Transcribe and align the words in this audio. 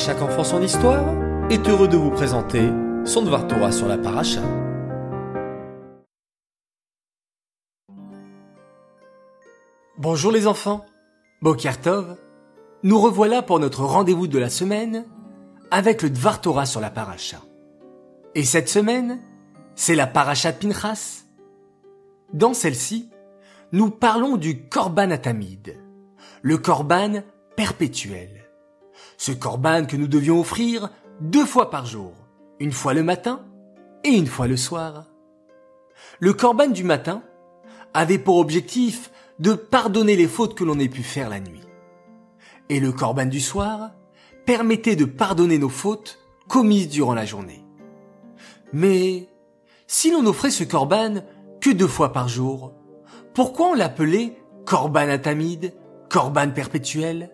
chaque 0.00 0.22
enfant 0.22 0.44
son 0.44 0.62
histoire 0.62 1.04
est 1.50 1.68
heureux 1.68 1.86
de 1.86 1.98
vous 1.98 2.10
présenter 2.10 2.70
son 3.04 3.20
Dvar 3.20 3.46
Torah 3.46 3.70
sur 3.70 3.86
la 3.86 3.98
paracha. 3.98 4.40
Bonjour 9.98 10.32
les 10.32 10.46
enfants, 10.46 10.86
Bokertov. 11.42 12.16
Nous 12.82 12.98
revoilà 12.98 13.42
pour 13.42 13.60
notre 13.60 13.84
rendez-vous 13.84 14.26
de 14.26 14.38
la 14.38 14.48
semaine 14.48 15.04
avec 15.70 16.00
le 16.00 16.08
Dvar 16.08 16.40
Torah 16.40 16.64
sur 16.64 16.80
la 16.80 16.90
paracha. 16.90 17.42
Et 18.34 18.44
cette 18.44 18.70
semaine, 18.70 19.20
c'est 19.74 19.96
la 19.96 20.06
paracha 20.06 20.54
Pinchas. 20.54 21.24
Dans 22.32 22.54
celle-ci, 22.54 23.10
nous 23.72 23.90
parlons 23.90 24.38
du 24.38 24.66
Korban 24.66 25.10
Atamid, 25.10 25.76
le 26.40 26.56
Korban 26.56 27.20
perpétuel. 27.54 28.39
Ce 29.16 29.32
Korban 29.32 29.86
que 29.86 29.96
nous 29.96 30.08
devions 30.08 30.40
offrir 30.40 30.90
deux 31.20 31.46
fois 31.46 31.70
par 31.70 31.86
jour, 31.86 32.12
une 32.58 32.72
fois 32.72 32.94
le 32.94 33.02
matin 33.02 33.44
et 34.04 34.10
une 34.10 34.26
fois 34.26 34.46
le 34.46 34.56
soir. 34.56 35.06
Le 36.18 36.32
Korban 36.32 36.68
du 36.68 36.84
matin 36.84 37.22
avait 37.94 38.18
pour 38.18 38.38
objectif 38.38 39.10
de 39.38 39.54
pardonner 39.54 40.16
les 40.16 40.28
fautes 40.28 40.54
que 40.54 40.64
l'on 40.64 40.78
ait 40.78 40.88
pu 40.88 41.02
faire 41.02 41.30
la 41.30 41.40
nuit. 41.40 41.62
Et 42.68 42.78
le 42.78 42.92
corban 42.92 43.26
du 43.26 43.40
soir 43.40 43.90
permettait 44.46 44.96
de 44.96 45.04
pardonner 45.04 45.58
nos 45.58 45.68
fautes 45.68 46.18
commises 46.48 46.88
durant 46.88 47.14
la 47.14 47.24
journée. 47.24 47.64
Mais 48.72 49.28
si 49.86 50.10
l'on 50.10 50.26
offrait 50.26 50.50
ce 50.50 50.64
corban 50.64 51.22
que 51.60 51.70
deux 51.70 51.88
fois 51.88 52.12
par 52.12 52.28
jour, 52.28 52.74
pourquoi 53.34 53.70
on 53.70 53.74
l'appelait 53.74 54.36
corban 54.66 55.08
atamide, 55.08 55.74
corban 56.08 56.50
perpétuel? 56.50 57.30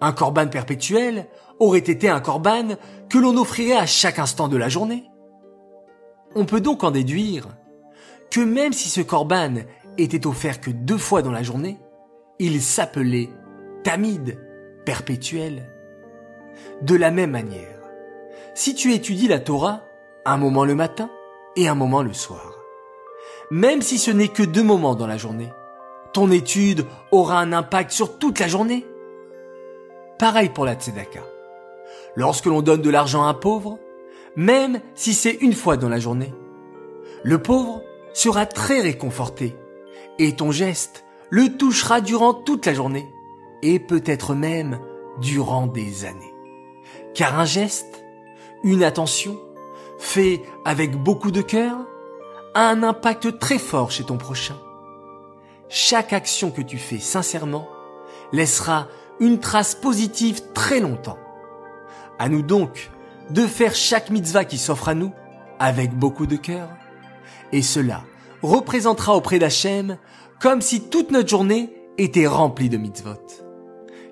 Un 0.00 0.12
corban 0.12 0.46
perpétuel 0.48 1.28
aurait 1.58 1.78
été 1.78 2.08
un 2.08 2.20
corban 2.20 2.76
que 3.08 3.18
l'on 3.18 3.36
offrirait 3.36 3.76
à 3.76 3.86
chaque 3.86 4.18
instant 4.18 4.48
de 4.48 4.56
la 4.56 4.68
journée. 4.68 5.04
On 6.34 6.44
peut 6.44 6.60
donc 6.60 6.84
en 6.84 6.90
déduire 6.90 7.48
que 8.30 8.40
même 8.40 8.72
si 8.72 8.88
ce 8.88 9.00
corban 9.00 9.54
était 9.98 10.26
offert 10.26 10.60
que 10.60 10.70
deux 10.70 10.98
fois 10.98 11.22
dans 11.22 11.30
la 11.30 11.42
journée, 11.42 11.78
il 12.38 12.60
s'appelait 12.60 13.30
Tamid, 13.84 14.38
perpétuel. 14.84 15.70
De 16.82 16.96
la 16.96 17.10
même 17.10 17.30
manière, 17.30 17.80
si 18.54 18.74
tu 18.74 18.92
étudies 18.92 19.28
la 19.28 19.38
Torah, 19.38 19.82
un 20.24 20.36
moment 20.36 20.64
le 20.64 20.74
matin 20.74 21.10
et 21.56 21.68
un 21.68 21.74
moment 21.74 22.02
le 22.02 22.12
soir, 22.12 22.54
même 23.50 23.82
si 23.82 23.98
ce 23.98 24.10
n'est 24.10 24.28
que 24.28 24.42
deux 24.42 24.62
moments 24.62 24.94
dans 24.94 25.06
la 25.06 25.16
journée, 25.16 25.52
ton 26.12 26.30
étude 26.30 26.86
aura 27.10 27.40
un 27.40 27.52
impact 27.52 27.90
sur 27.90 28.18
toute 28.18 28.38
la 28.38 28.48
journée. 28.48 28.86
Pareil 30.18 30.48
pour 30.48 30.64
la 30.64 30.74
tzedaka. 30.74 31.20
Lorsque 32.16 32.46
l'on 32.46 32.62
donne 32.62 32.82
de 32.82 32.90
l'argent 32.90 33.24
à 33.24 33.28
un 33.28 33.34
pauvre, 33.34 33.78
même 34.36 34.80
si 34.94 35.14
c'est 35.14 35.38
une 35.40 35.52
fois 35.52 35.76
dans 35.76 35.88
la 35.88 35.98
journée, 35.98 36.32
le 37.22 37.42
pauvre 37.42 37.82
sera 38.12 38.46
très 38.46 38.80
réconforté 38.80 39.56
et 40.18 40.36
ton 40.36 40.52
geste 40.52 41.04
le 41.30 41.56
touchera 41.56 42.00
durant 42.00 42.34
toute 42.34 42.66
la 42.66 42.74
journée 42.74 43.08
et 43.62 43.78
peut-être 43.80 44.34
même 44.34 44.78
durant 45.20 45.66
des 45.66 46.04
années. 46.04 46.34
Car 47.14 47.38
un 47.38 47.44
geste, 47.44 48.04
une 48.62 48.84
attention, 48.84 49.38
fait 49.98 50.42
avec 50.64 50.96
beaucoup 50.96 51.30
de 51.30 51.42
cœur, 51.42 51.76
a 52.54 52.68
un 52.68 52.82
impact 52.82 53.38
très 53.38 53.58
fort 53.58 53.90
chez 53.90 54.04
ton 54.04 54.16
prochain. 54.16 54.56
Chaque 55.68 56.12
action 56.12 56.50
que 56.50 56.62
tu 56.62 56.78
fais 56.78 56.98
sincèrement 56.98 57.66
laissera 58.32 58.86
une 59.20 59.38
trace 59.38 59.74
positive 59.74 60.40
très 60.52 60.80
longtemps. 60.80 61.18
À 62.18 62.28
nous 62.28 62.42
donc 62.42 62.90
de 63.30 63.46
faire 63.46 63.74
chaque 63.74 64.10
mitzvah 64.10 64.44
qui 64.44 64.58
s'offre 64.58 64.88
à 64.88 64.94
nous 64.94 65.12
avec 65.58 65.94
beaucoup 65.94 66.26
de 66.26 66.36
cœur. 66.36 66.68
Et 67.52 67.62
cela 67.62 68.02
représentera 68.42 69.16
auprès 69.16 69.38
d'Hachem 69.38 69.98
comme 70.40 70.60
si 70.60 70.82
toute 70.82 71.10
notre 71.10 71.28
journée 71.28 71.72
était 71.98 72.26
remplie 72.26 72.68
de 72.68 72.76
mitzvot. 72.76 73.26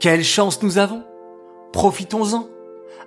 Quelle 0.00 0.24
chance 0.24 0.62
nous 0.62 0.78
avons 0.78 1.04
Profitons-en. 1.72 2.46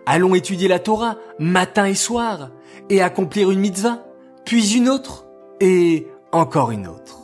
Allons 0.05 0.35
étudier 0.35 0.67
la 0.67 0.79
Torah 0.79 1.17
matin 1.38 1.85
et 1.85 1.95
soir 1.95 2.49
et 2.89 3.01
accomplir 3.01 3.51
une 3.51 3.59
mitzvah, 3.59 3.99
puis 4.45 4.75
une 4.75 4.89
autre 4.89 5.25
et 5.59 6.07
encore 6.31 6.72
une 6.72 6.88
autre. 6.88 7.19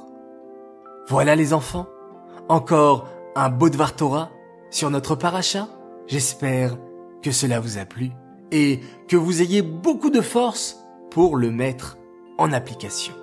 Voilà 1.08 1.36
les 1.36 1.54
enfants, 1.54 1.88
encore 2.50 3.08
un 3.36 3.50
beau 3.50 3.70
Dvar 3.70 3.96
Torah 3.96 4.30
sur 4.76 4.90
notre 4.90 5.16
paracha. 5.16 5.70
J'espère 6.06 6.78
que 7.24 7.32
cela 7.32 7.62
vous 7.62 7.78
a 7.78 7.86
plu 7.86 8.12
et 8.52 8.82
que 9.08 9.16
vous 9.16 9.42
ayez 9.42 9.62
beaucoup 9.62 10.10
de 10.10 10.20
force 10.20 10.78
pour 11.12 11.38
le 11.38 11.50
mettre 11.50 11.98
en 12.38 12.52
application. 12.52 13.14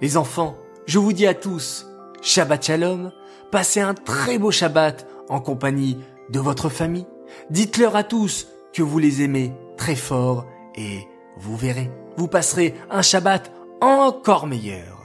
Les 0.00 0.16
enfants, 0.16 0.56
je 0.86 0.98
vous 0.98 1.12
dis 1.12 1.26
à 1.26 1.34
tous, 1.34 1.86
Shabbat 2.22 2.64
Shalom, 2.64 3.12
passez 3.50 3.80
un 3.80 3.92
très 3.92 4.38
beau 4.38 4.50
Shabbat 4.50 5.06
en 5.28 5.40
compagnie 5.40 5.98
de 6.30 6.40
votre 6.40 6.70
famille. 6.70 7.06
Dites-leur 7.50 7.94
à 7.94 8.02
tous 8.02 8.48
que 8.72 8.82
vous 8.82 8.98
les 8.98 9.20
aimez 9.20 9.52
très 9.76 9.94
fort 9.94 10.46
et 10.74 11.06
vous 11.36 11.56
verrez, 11.56 11.90
vous 12.16 12.28
passerez 12.28 12.74
un 12.90 13.02
Shabbat 13.02 13.52
encore 13.82 14.46
meilleur. 14.46 15.02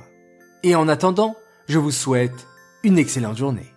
Et 0.64 0.76
en 0.76 0.88
attendant, 0.88 1.36
je 1.68 1.78
vous 1.78 1.92
souhaite 1.92 2.48
une 2.84 2.98
excellente 2.98 3.38
journée. 3.38 3.77